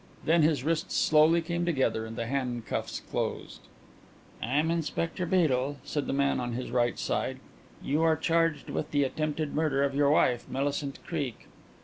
Then 0.25 0.41
his 0.41 0.63
wrists 0.63 0.95
slowly 0.95 1.43
came 1.43 1.63
together 1.63 2.07
and 2.07 2.15
the 2.15 2.25
handcuffs 2.25 3.01
closed. 3.11 3.59
"I 4.41 4.55
am 4.57 4.71
Inspector 4.71 5.23
Beedel," 5.27 5.77
said 5.83 6.07
the 6.07 6.11
man 6.11 6.39
on 6.39 6.53
his 6.53 6.71
right 6.71 6.97
side. 6.97 7.39
"You 7.83 8.01
are 8.01 8.15
charged 8.15 8.71
with 8.71 8.89
the 8.89 9.03
attempted 9.03 9.53
murder 9.53 9.83
of 9.83 9.93
your 9.93 10.09
wife, 10.09 10.49
Millicent 10.49 11.05
Creake." 11.05 11.45